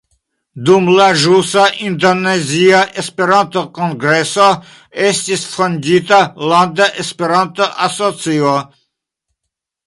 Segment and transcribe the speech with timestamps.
[0.67, 4.47] Dum la ĵusa Indonezia Esperanto-kongreso
[5.11, 6.19] estis fondita
[6.53, 8.57] landa Esperanto-asocio.